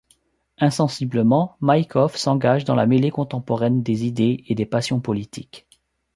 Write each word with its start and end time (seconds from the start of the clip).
Insensiblement, 0.57 1.57
Maïkov 1.61 2.15
s'engage 2.17 2.65
dans 2.65 2.73
la 2.73 2.87
mêlée 2.87 3.11
contemporaine 3.11 3.83
des 3.83 4.03
idées 4.07 4.43
et 4.47 4.55
des 4.55 4.65
passions 4.65 4.99
politiques. 4.99 5.67